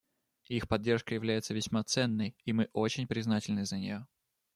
[0.47, 4.07] Их поддержка является весьма ценной, и мы очень признательны за нее.